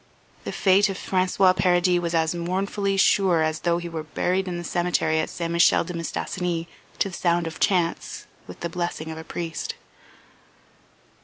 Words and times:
The 0.45 0.51
fate 0.51 0.89
of 0.89 0.97
François 0.97 1.55
Paradis 1.55 1.99
was 1.99 2.15
as 2.15 2.33
mournfully 2.33 2.97
sure 2.97 3.43
as 3.43 3.59
though 3.59 3.77
he 3.77 3.87
were 3.87 4.01
buried 4.01 4.47
in 4.47 4.57
the 4.57 4.63
cemetery 4.63 5.19
at 5.19 5.29
St. 5.29 5.51
Michel 5.53 5.83
de 5.83 5.93
Mistassini 5.93 6.65
to 6.97 7.09
the 7.09 7.13
sound 7.15 7.45
of 7.45 7.59
chants, 7.59 8.25
with 8.47 8.61
the 8.61 8.67
blessing 8.69 9.11
of 9.11 9.19
a 9.19 9.23
priest. 9.23 9.75